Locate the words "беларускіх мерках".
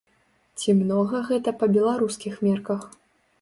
1.75-2.81